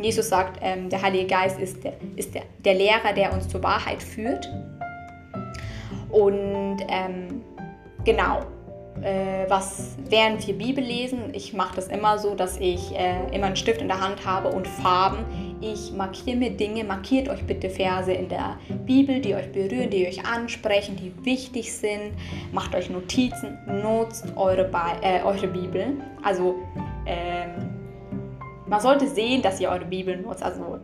[0.00, 3.62] Jesus sagt, ähm, der Heilige Geist ist, der, ist der, der, Lehrer, der uns zur
[3.62, 4.48] Wahrheit führt.
[6.10, 7.42] Und ähm,
[8.04, 8.40] genau,
[9.02, 13.46] äh, was während wir Bibel lesen, ich mache das immer so, dass ich äh, immer
[13.46, 15.24] einen Stift in der Hand habe und Farben.
[15.60, 20.06] Ich markiere mir Dinge, markiert euch bitte Verse in der Bibel, die euch berühren, die
[20.06, 22.12] euch ansprechen, die wichtig sind.
[22.52, 24.70] Macht euch Notizen, nutzt eure,
[25.02, 25.96] äh, eure Bibel.
[26.22, 26.56] Also
[27.06, 27.67] ähm,
[28.68, 30.42] man sollte sehen, dass ihr eure Bibel nutzt.
[30.42, 30.78] Also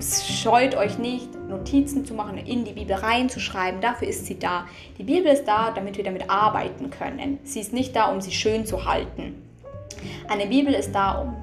[0.00, 3.80] scheut euch nicht, Notizen zu machen, in die Bibel reinzuschreiben.
[3.80, 4.66] Dafür ist sie da.
[4.98, 7.38] Die Bibel ist da, damit wir damit arbeiten können.
[7.44, 9.42] Sie ist nicht da, um sie schön zu halten.
[10.28, 11.36] Eine Bibel ist da, um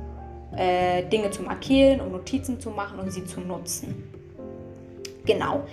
[0.58, 4.12] äh, Dinge zu markieren, um Notizen zu machen und sie zu nutzen.
[5.26, 5.64] Genau.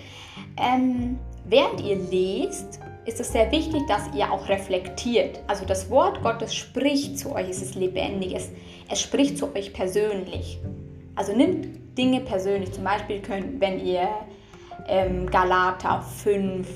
[0.56, 5.40] Ähm, während ihr lest, ist es sehr wichtig, dass ihr auch reflektiert.
[5.46, 8.50] Also das Wort Gottes spricht zu euch, es ist lebendiges.
[8.88, 10.58] Es spricht zu euch persönlich.
[11.14, 12.72] Also nimmt Dinge persönlich.
[12.72, 14.08] Zum Beispiel könnt, wenn ihr
[14.88, 16.66] ähm, Galater 5,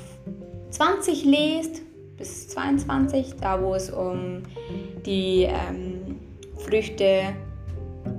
[0.71, 1.83] 20 lest
[2.17, 4.43] bis 22, da wo es um
[5.07, 6.17] die ähm,
[6.57, 7.23] Früchte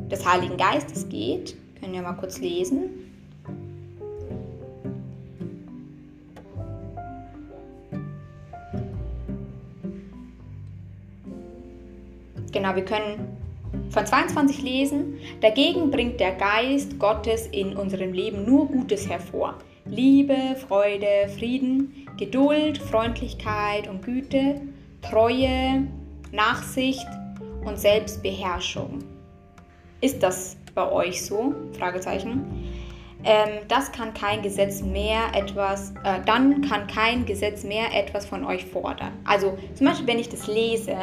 [0.09, 2.98] des Heiligen Geistes geht, können wir mal kurz lesen.
[12.51, 13.37] Genau, wir können
[13.89, 19.55] von 22 lesen, dagegen bringt der Geist Gottes in unserem Leben nur Gutes hervor.
[19.85, 24.61] Liebe, Freude, Frieden, Geduld, Freundlichkeit und Güte,
[25.01, 25.87] Treue,
[26.31, 27.07] Nachsicht
[27.65, 28.99] und Selbstbeherrschung.
[30.01, 31.53] Ist das bei euch so?
[31.77, 32.45] Fragezeichen.
[33.23, 38.45] Ähm, das kann kein Gesetz mehr etwas, äh, dann kann kein Gesetz mehr etwas von
[38.45, 39.11] euch fordern.
[39.25, 40.95] Also zum Beispiel, wenn ich das lese,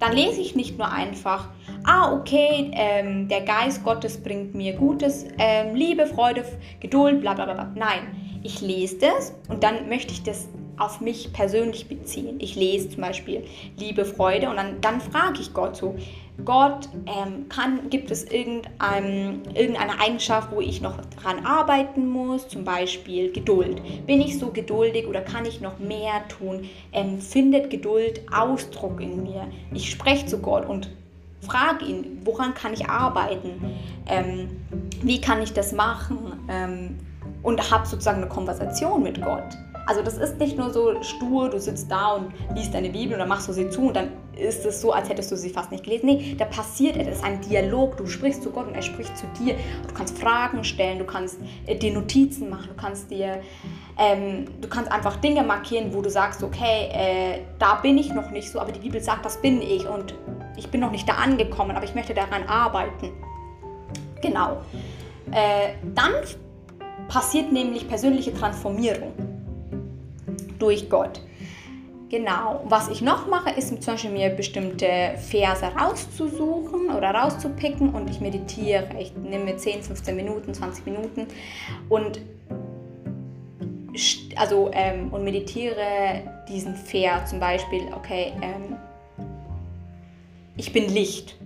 [0.00, 1.48] dann lese ich nicht nur einfach,
[1.84, 6.44] ah, okay, ähm, der Geist Gottes bringt mir Gutes, ähm, Liebe, Freude,
[6.80, 7.70] Geduld, bla bla bla.
[7.74, 12.38] Nein, ich lese das und dann möchte ich das auf mich persönlich beziehen.
[12.40, 13.44] Ich lese zum Beispiel
[13.76, 15.94] Liebe, Freude und dann, dann frage ich Gott so,
[16.44, 22.64] Gott, ähm, kann, gibt es irgendein, irgendeine Eigenschaft, wo ich noch dran arbeiten muss, zum
[22.64, 23.82] Beispiel Geduld.
[24.06, 26.68] Bin ich so geduldig oder kann ich noch mehr tun?
[26.92, 29.46] Ähm, findet Geduld Ausdruck in mir?
[29.72, 30.90] Ich spreche zu Gott und
[31.42, 33.76] frage ihn, woran kann ich arbeiten?
[34.06, 34.48] Ähm,
[35.02, 36.18] wie kann ich das machen?
[36.48, 36.98] Ähm,
[37.42, 39.56] und habe sozusagen eine Konversation mit Gott.
[39.86, 43.28] Also das ist nicht nur so stur, du sitzt da und liest deine Bibel dann
[43.28, 44.08] machst du sie zu und dann
[44.40, 46.06] ist es so, als hättest du sie fast nicht gelesen.
[46.06, 47.96] Nee, da passiert etwas, ein Dialog.
[47.96, 49.54] Du sprichst zu Gott und er spricht zu dir.
[49.86, 53.40] Du kannst Fragen stellen, du kannst äh, dir Notizen machen, du kannst dir,
[53.98, 58.30] ähm, du kannst einfach Dinge markieren, wo du sagst, okay, äh, da bin ich noch
[58.30, 60.14] nicht so, aber die Bibel sagt, das bin ich und
[60.56, 63.10] ich bin noch nicht da angekommen, aber ich möchte daran arbeiten.
[64.22, 64.58] Genau.
[65.30, 66.12] Äh, dann
[67.08, 69.12] passiert nämlich persönliche Transformierung
[70.58, 71.20] durch Gott.
[72.10, 72.64] Genau.
[72.64, 78.20] Was ich noch mache, ist zum Beispiel mir bestimmte Verse rauszusuchen oder rauszupicken und ich
[78.20, 78.88] meditiere.
[78.98, 81.28] Ich nehme mir 10, 15 Minuten, 20 Minuten
[81.88, 82.20] und
[84.36, 88.76] also ähm, und meditiere diesen Vers zum Beispiel, okay, ähm,
[90.56, 91.36] ich bin Licht.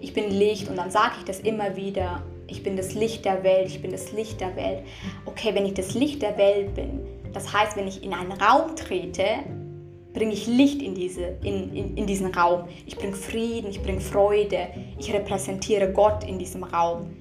[0.00, 2.22] Ich bin Licht und dann sage ich das immer wieder.
[2.46, 4.84] Ich bin das Licht der Welt, ich bin das Licht der Welt.
[5.26, 7.00] Okay, wenn ich das Licht der Welt bin,
[7.32, 9.24] das heißt, wenn ich in einen Raum trete,
[10.12, 12.64] bringe ich Licht in, diese, in, in, in diesen Raum.
[12.86, 14.68] Ich bringe Frieden, ich bringe Freude,
[14.98, 17.16] ich repräsentiere Gott in diesem Raum.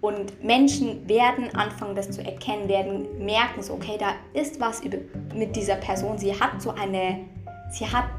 [0.00, 4.82] Und Menschen werden anfangen, das zu erkennen, werden merken, so, okay, da ist was
[5.34, 6.18] mit dieser Person.
[6.18, 7.20] Sie hat so eine,
[7.70, 8.10] sie hat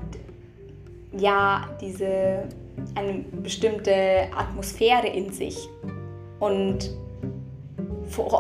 [1.16, 2.48] ja diese,
[2.96, 5.70] eine bestimmte Atmosphäre in sich.
[6.40, 6.90] Und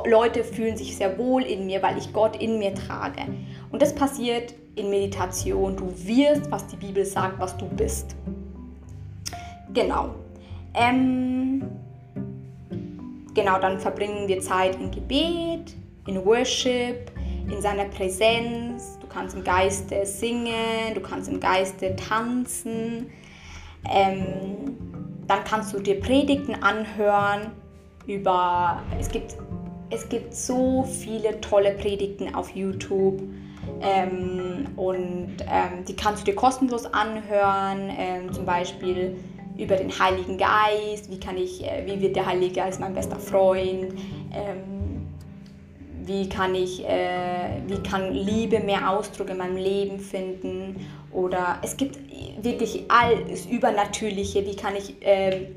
[0.06, 3.21] Leute fühlen sich sehr wohl in mir, weil ich Gott in mir trage.
[3.75, 5.75] Und das passiert in Meditation.
[5.75, 8.15] Du wirst, was die Bibel sagt, was du bist.
[9.73, 10.15] Genau.
[10.73, 11.61] Ähm,
[13.33, 15.75] genau, dann verbringen wir Zeit in Gebet,
[16.07, 17.11] in Worship,
[17.51, 18.97] in seiner Präsenz.
[19.01, 23.07] Du kannst im Geiste singen, du kannst im Geiste tanzen.
[23.93, 24.77] Ähm,
[25.27, 27.51] dann kannst du dir Predigten anhören
[28.07, 29.35] über, es gibt,
[29.89, 33.21] es gibt so viele tolle Predigten auf YouTube
[33.82, 39.15] ähm, und ähm, die kannst du dir kostenlos anhören, ähm, zum Beispiel
[39.58, 43.19] über den Heiligen Geist, wie kann ich, äh, wie wird der Heilige Geist mein bester
[43.19, 43.93] Freund,
[44.34, 45.08] ähm,
[46.06, 50.86] wie kann ich, äh, wie kann Liebe mehr Ausdruck in meinem Leben finden?
[51.12, 51.97] Oder es gibt
[52.41, 55.47] wirklich alles Übernatürliche, wie kann ich, äh,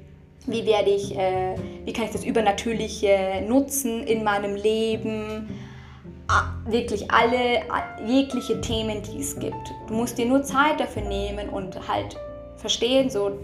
[0.46, 5.48] wie werde ich, äh, wie kann ich das Übernatürliche nutzen in meinem Leben,
[6.66, 7.62] wirklich alle,
[8.06, 9.72] jegliche Themen, die es gibt.
[9.86, 12.16] Du musst dir nur Zeit dafür nehmen und halt
[12.56, 13.38] verstehen, so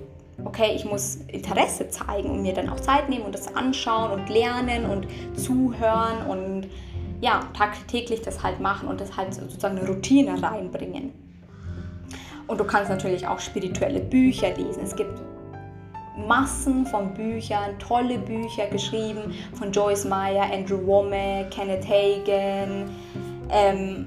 [0.45, 4.29] okay, ich muss Interesse zeigen und mir dann auch Zeit nehmen und das anschauen und
[4.29, 5.07] lernen und
[5.39, 6.69] zuhören und
[7.21, 11.13] ja, tagtäglich das halt machen und das halt sozusagen eine Routine reinbringen.
[12.47, 14.83] Und du kannst natürlich auch spirituelle Bücher lesen.
[14.83, 15.19] Es gibt
[16.17, 22.91] Massen von Büchern, tolle Bücher geschrieben von Joyce Meyer, Andrew Womack, Kenneth Hagen.
[23.51, 24.07] Ähm,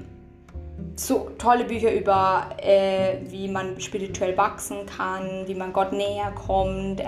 [0.98, 7.00] so tolle Bücher über, äh, wie man spirituell wachsen kann, wie man Gott näher kommt,
[7.00, 7.04] äh,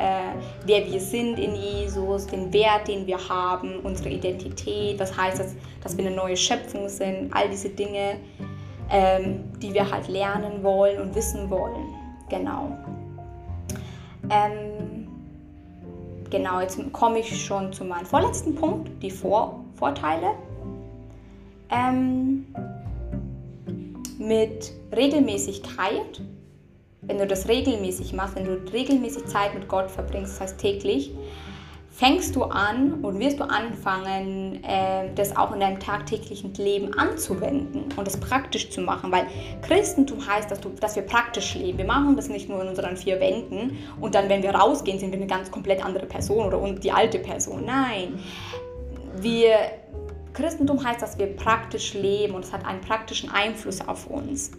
[0.64, 5.56] wer wir sind in Jesus, den Wert, den wir haben, unsere Identität, was heißt das,
[5.82, 8.16] dass wir eine neue Schöpfung sind, all diese Dinge,
[8.90, 11.86] ähm, die wir halt lernen wollen und wissen wollen.
[12.28, 12.76] Genau.
[14.30, 15.08] Ähm,
[16.30, 20.32] genau, jetzt komme ich schon zu meinem vorletzten Punkt, die Vor Vorteile.
[21.70, 22.46] Ähm,
[24.18, 26.20] mit Regelmäßigkeit,
[27.02, 31.12] wenn du das regelmäßig machst, wenn du regelmäßig Zeit mit Gott verbringst, das heißt täglich,
[32.00, 37.84] fängst du an und wirst du anfangen, äh, das auch in deinem tagtäglichen Leben anzuwenden
[37.94, 39.26] und das praktisch zu machen, weil
[39.60, 41.76] Christentum heißt, dass, du, dass wir praktisch leben.
[41.76, 45.10] Wir machen das nicht nur in unseren vier Wänden und dann, wenn wir rausgehen, sind
[45.10, 47.66] wir eine ganz komplett andere Person oder die alte Person.
[47.66, 48.18] Nein,
[49.16, 49.56] wir
[50.32, 54.52] Christentum heißt, dass wir praktisch leben und es hat einen praktischen Einfluss auf uns.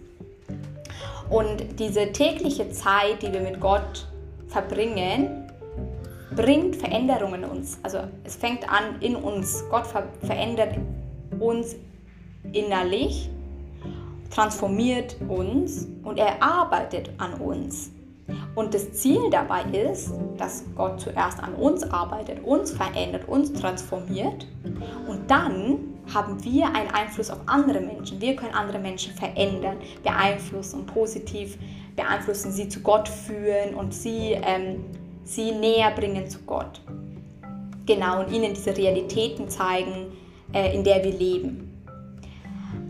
[1.28, 4.06] Und diese tägliche Zeit, die wir mit Gott
[4.46, 5.41] verbringen,
[6.36, 7.78] bringt Veränderungen in uns.
[7.82, 9.64] Also es fängt an in uns.
[9.70, 10.76] Gott ver verändert
[11.38, 11.76] uns
[12.52, 13.30] innerlich,
[14.30, 17.90] transformiert uns und er arbeitet an uns.
[18.54, 24.46] Und das Ziel dabei ist, dass Gott zuerst an uns arbeitet, uns verändert, uns transformiert
[25.08, 25.78] und dann
[26.12, 28.20] haben wir einen Einfluss auf andere Menschen.
[28.20, 31.58] Wir können andere Menschen verändern, beeinflussen und positiv
[31.96, 34.84] beeinflussen, sie zu Gott führen und sie, ähm,
[35.24, 36.80] sie näher bringen zu Gott.
[37.86, 40.12] Genau, und ihnen diese Realitäten zeigen,
[40.52, 41.68] äh, in der wir leben.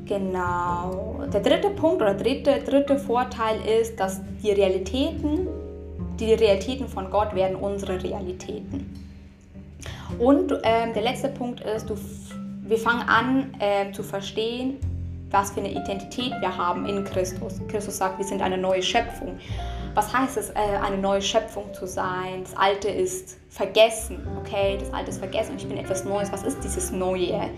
[0.05, 1.21] Genau.
[1.33, 5.47] Der dritte Punkt oder dritte, dritte Vorteil ist, dass die Realitäten,
[6.19, 9.03] die Realitäten von Gott werden unsere Realitäten.
[10.19, 11.97] Und ähm, der letzte Punkt ist, du,
[12.67, 14.77] wir fangen an äh, zu verstehen,
[15.31, 17.61] was für eine Identität wir haben in Christus.
[17.69, 19.39] Christus sagt, wir sind eine neue Schöpfung.
[19.95, 22.45] Was heißt es, äh, eine neue Schöpfung zu sein?
[22.45, 24.79] Das Alte ist vergessen, okay?
[24.79, 26.33] Das Alte ist vergessen und ich bin etwas Neues.
[26.33, 27.51] Was ist dieses Neue?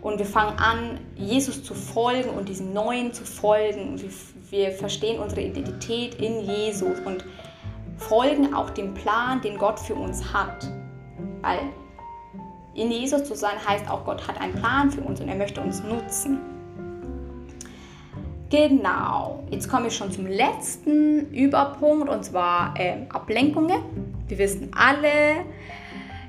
[0.00, 4.00] Und wir fangen an, Jesus zu folgen und diesem Neuen zu folgen.
[4.00, 4.10] Wir,
[4.50, 7.24] wir verstehen unsere Identität in Jesus und
[7.96, 10.70] folgen auch dem Plan, den Gott für uns hat.
[11.42, 11.58] Weil
[12.74, 15.60] in Jesus zu sein heißt auch, Gott hat einen Plan für uns und er möchte
[15.60, 16.38] uns nutzen.
[18.50, 23.82] Genau, jetzt komme ich schon zum letzten Überpunkt und zwar äh, Ablenkungen.
[24.26, 25.44] Wir wissen alle,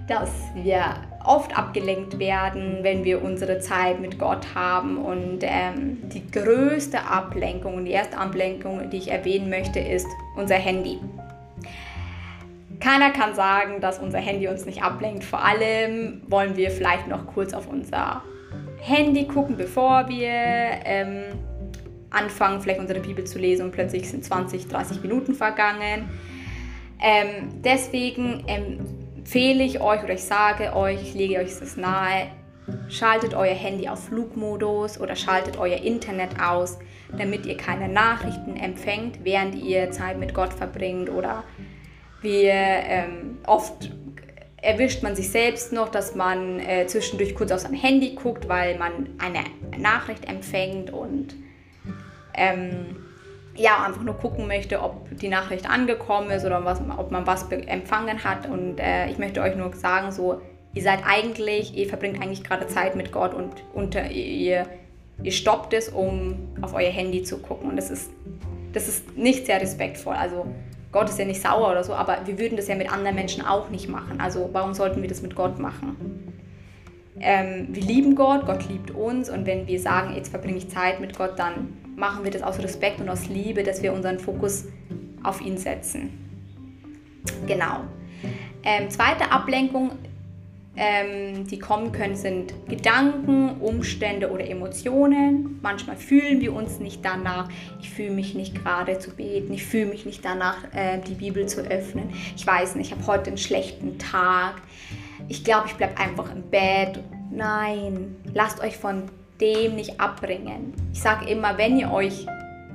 [0.09, 4.97] dass wir oft abgelenkt werden, wenn wir unsere Zeit mit Gott haben.
[4.97, 10.99] Und ähm, die größte Ablenkung die erste Ablenkung, die ich erwähnen möchte, ist unser Handy.
[12.81, 15.23] Keiner kann sagen, dass unser Handy uns nicht ablenkt.
[15.23, 18.23] Vor allem wollen wir vielleicht noch kurz auf unser
[18.81, 20.29] Handy gucken, bevor wir
[20.85, 21.23] ähm,
[22.09, 26.09] anfangen, vielleicht unsere Bibel zu lesen und plötzlich sind 20, 30 Minuten vergangen.
[27.01, 32.27] Ähm, deswegen empfehle ich euch oder ich sage euch, ich lege euch das nahe,
[32.89, 36.77] schaltet euer Handy auf Flugmodus oder schaltet euer Internet aus,
[37.17, 41.43] damit ihr keine Nachrichten empfängt, während ihr Zeit mit Gott verbringt oder
[42.21, 43.91] wir ähm, oft
[44.61, 48.77] erwischt man sich selbst noch, dass man äh, zwischendurch kurz auf sein Handy guckt, weil
[48.77, 49.39] man eine
[49.81, 51.35] Nachricht empfängt und
[52.39, 52.95] ähm,
[53.55, 57.51] ja, einfach nur gucken möchte, ob die Nachricht angekommen ist oder was, ob man was
[57.51, 58.49] empfangen hat.
[58.49, 60.41] Und äh, ich möchte euch nur sagen, so,
[60.73, 64.65] ihr seid eigentlich, ihr verbringt eigentlich gerade Zeit mit Gott und unter, ihr,
[65.21, 67.69] ihr stoppt es, um auf euer Handy zu gucken.
[67.69, 68.09] Und das ist,
[68.71, 70.15] das ist nicht sehr respektvoll.
[70.15, 70.45] Also
[70.93, 73.45] Gott ist ja nicht sauer oder so, aber wir würden das ja mit anderen Menschen
[73.45, 74.21] auch nicht machen.
[74.21, 76.33] Also warum sollten wir das mit Gott machen?
[77.19, 81.01] Ähm, wir lieben Gott, Gott liebt uns und wenn wir sagen, jetzt verbringe ich Zeit
[81.01, 84.65] mit Gott, dann machen wir das aus Respekt und aus Liebe, dass wir unseren Fokus
[85.21, 86.09] auf ihn setzen.
[87.45, 87.81] Genau.
[88.63, 89.91] Ähm, zweite Ablenkung
[90.79, 95.59] ähm, die kommen können, sind Gedanken, Umstände oder Emotionen.
[95.61, 97.49] Manchmal fühlen wir uns nicht danach.
[97.81, 99.53] Ich fühle mich nicht gerade zu beten.
[99.53, 102.11] Ich fühle mich nicht danach, äh, die Bibel zu öffnen.
[102.37, 104.61] Ich weiß nicht, ich habe heute einen schlechten Tag.
[105.27, 107.03] Ich glaube, ich bleibe einfach im Bett.
[107.29, 109.03] Nein, lasst euch von
[109.41, 110.73] dem nicht abbringen.
[110.93, 112.25] Ich sage immer, wenn ihr euch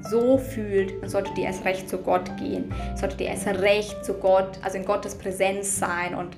[0.08, 2.72] so fühlt, dann solltet ihr erst recht zu Gott gehen.
[2.94, 6.36] Solltet ihr erst recht zu Gott, also in Gottes Präsenz sein und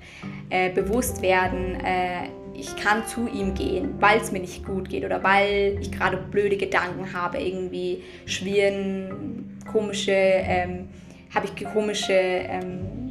[0.51, 5.05] äh, bewusst werden, äh, ich kann zu ihm gehen, weil es mir nicht gut geht
[5.05, 10.89] oder weil ich gerade blöde Gedanken habe, irgendwie schwirren komische, ähm,
[11.35, 13.06] habe ich komische ähm,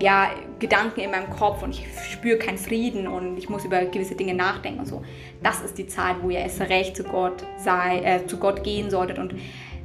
[0.00, 4.14] ja, Gedanken in meinem Kopf und ich spüre keinen Frieden und ich muss über gewisse
[4.14, 5.02] Dinge nachdenken und so.
[5.42, 8.90] Das ist die Zeit, wo ihr erst recht zu Gott sei, äh, zu Gott gehen
[8.90, 9.34] solltet und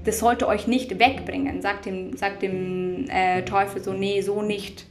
[0.06, 1.62] das sollte euch nicht wegbringen.
[1.62, 4.86] Sagt dem, sagt dem äh, Teufel so, nee, so nicht.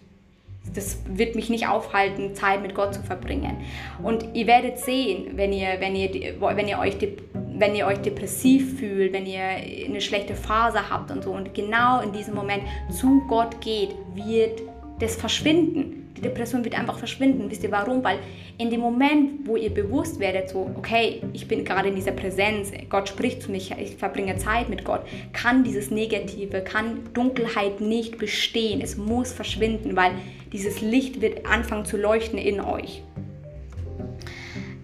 [0.74, 3.58] Das wird mich nicht aufhalten, Zeit mit Gott zu verbringen.
[4.02, 6.96] Und ihr werdet sehen, wenn ihr, wenn ihr, wenn ihr, euch,
[7.34, 12.00] wenn ihr euch depressiv fühlt, wenn ihr eine schlechte Phase habt und so, und genau
[12.00, 14.62] in diesem Moment zu Gott geht, wird
[15.02, 17.50] das verschwinden die Depression wird einfach verschwinden.
[17.50, 18.04] Wisst ihr warum?
[18.04, 18.18] Weil
[18.58, 22.70] in dem Moment, wo ihr bewusst werdet, so, okay, ich bin gerade in dieser Präsenz,
[22.88, 25.00] Gott spricht zu mir, ich verbringe Zeit mit Gott,
[25.32, 28.80] kann dieses Negative, kann Dunkelheit nicht bestehen.
[28.80, 30.12] Es muss verschwinden, weil
[30.52, 33.02] dieses Licht wird anfangen zu leuchten in euch.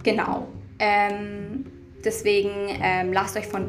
[0.02, 0.48] Genau.
[0.80, 1.66] Ähm,
[2.04, 2.50] deswegen
[2.82, 3.68] ähm, lasst euch von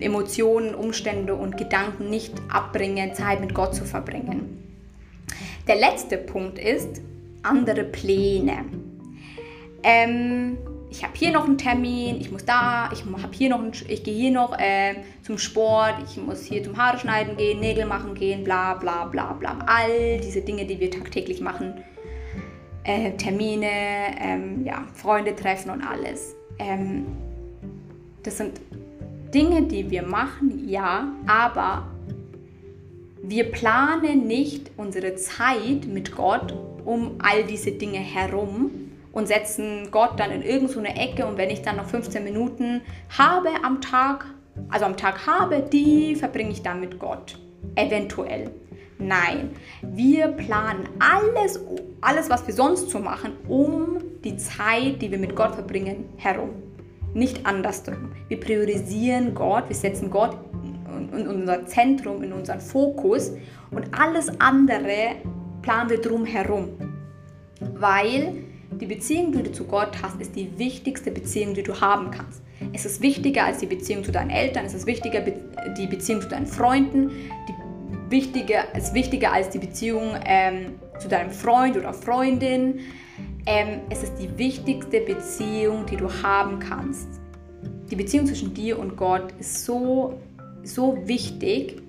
[0.00, 4.69] Emotionen, Umstände und Gedanken nicht abbringen, Zeit mit Gott zu verbringen.
[5.70, 7.00] Der letzte Punkt ist
[7.44, 8.64] andere Pläne.
[9.84, 10.58] Ähm,
[10.90, 14.02] ich habe hier noch einen Termin, ich muss da, ich habe hier noch, einen, ich
[14.02, 18.14] gehe hier noch äh, zum Sport, ich muss hier zum Haare schneiden gehen, Nägel machen
[18.14, 19.60] gehen, bla bla bla bla.
[19.64, 21.74] All diese Dinge, die wir tagtäglich machen,
[22.82, 23.70] äh, Termine,
[24.20, 26.34] ähm, ja, Freunde treffen und alles.
[26.58, 27.06] Ähm,
[28.24, 28.60] das sind
[29.32, 31.86] Dinge, die wir machen, ja, aber
[33.22, 36.54] wir planen nicht unsere Zeit mit Gott
[36.84, 38.70] um all diese Dinge herum
[39.12, 42.80] und setzen Gott dann in irgendeine Ecke und wenn ich dann noch 15 Minuten
[43.16, 44.24] habe am Tag,
[44.70, 47.38] also am Tag habe, die verbringe ich dann mit Gott.
[47.74, 48.50] Eventuell.
[48.98, 49.50] Nein,
[49.82, 51.60] wir planen alles,
[52.00, 56.50] alles, was wir sonst so machen, um die Zeit, die wir mit Gott verbringen, herum.
[57.14, 58.12] Nicht andersrum.
[58.28, 60.36] Wir priorisieren Gott, wir setzen Gott
[60.96, 63.32] in unser Zentrum, in unseren Fokus
[63.70, 65.16] und alles andere
[65.62, 66.68] planen wir drumherum.
[67.74, 68.34] Weil
[68.72, 72.42] die Beziehung, die du zu Gott hast, ist die wichtigste Beziehung, die du haben kannst.
[72.72, 76.28] Es ist wichtiger als die Beziehung zu deinen Eltern, es ist wichtiger die Beziehung zu
[76.28, 77.10] deinen Freunden,
[77.48, 77.54] die
[78.10, 82.80] wichtiger, es ist wichtiger als die Beziehung ähm, zu deinem Freund oder Freundin.
[83.46, 87.08] Ähm, es ist die wichtigste Beziehung, die du haben kannst.
[87.90, 90.20] Die Beziehung zwischen dir und Gott ist so
[90.62, 91.82] so wichtig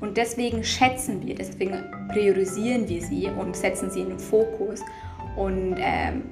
[0.00, 4.80] und deswegen schätzen wir, deswegen priorisieren wir sie und setzen sie in den Fokus
[5.36, 6.22] und ähm,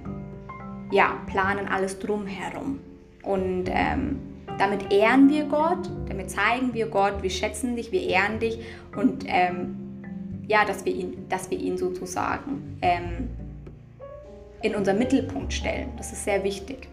[0.90, 2.80] ja, planen alles drumherum.
[3.22, 4.18] Und ähm,
[4.58, 8.58] damit ehren wir Gott, damit zeigen wir Gott, wir schätzen dich, wir ehren dich
[8.96, 9.76] und ähm,
[10.48, 13.28] ja, dass wir ihn, dass wir ihn sozusagen ähm,
[14.60, 15.88] in unseren Mittelpunkt stellen.
[15.96, 16.88] Das ist sehr wichtig.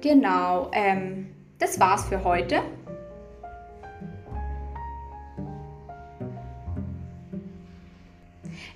[0.00, 1.28] Genau, ähm,
[1.62, 2.56] das war's für heute.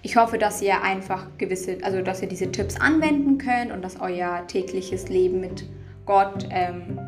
[0.03, 4.01] Ich hoffe, dass ihr einfach gewisse, also dass ihr diese Tipps anwenden könnt und dass
[4.01, 5.69] euer tägliches Leben mit
[6.05, 7.01] Gott, ähm,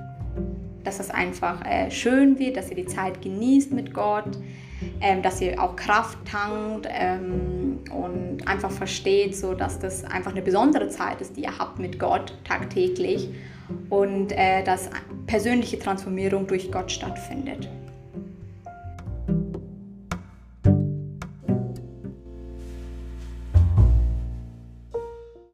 [0.83, 4.37] dass es einfach äh, schön wird, dass ihr die Zeit genießt mit Gott,
[5.01, 10.43] ähm, dass ihr auch Kraft tankt ähm, und einfach versteht, so dass das einfach eine
[10.43, 13.29] besondere Zeit ist, die ihr habt mit Gott tagtäglich
[13.91, 14.91] und äh, dass
[15.27, 17.69] persönliche Transformierung durch Gott stattfindet.